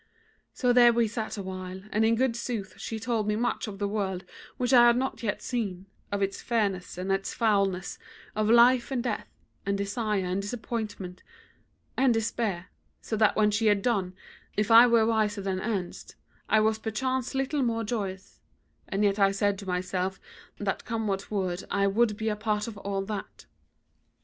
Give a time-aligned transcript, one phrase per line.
[0.51, 3.87] So there we sat awhile, and in good sooth she told me much of the
[3.87, 4.25] world
[4.57, 7.99] which I had not yet seen, of its fairness and its foulness;
[8.35, 9.27] of life and death,
[9.63, 11.21] and desire and disappointment,
[11.95, 14.15] and despair; so that when she had done,
[14.57, 16.15] if I were wiser than erst,
[16.49, 18.39] I was perchance little more joyous;
[18.89, 20.19] and yet I said to myself
[20.57, 23.45] that come what would I would be a part of all that.